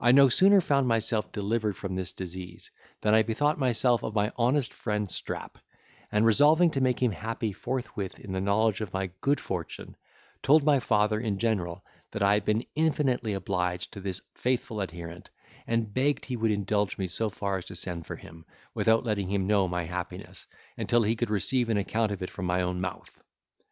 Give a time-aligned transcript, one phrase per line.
[0.00, 4.32] I no sooner found myself delivered from this disease, than I bethought myself of my
[4.34, 5.56] honest friend Strap;
[6.10, 9.94] and resolving to make him happy forthwith in the knowledge of my good fortune,
[10.42, 15.30] told my father in general, that I had been infinitely obliged to this faithful adherent,
[15.64, 18.44] and begged he would indulge me so far as to send for him,
[18.74, 20.44] without letting him know my happiness,
[20.76, 23.22] until he could receive an account of it from my own mouth.